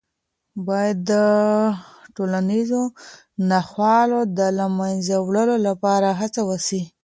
باید 0.67 0.97
د 1.11 1.13
ټولنیزو 2.15 2.83
ناخوالو 3.51 4.19
د 4.37 4.39
له 4.57 4.65
منځه 4.77 5.15
وړلو 5.25 5.55
لپاره 5.67 6.09
هڅه 6.19 6.41
وسي. 6.49 6.81